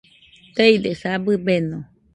[0.55, 1.79] Teidesa, abɨ beno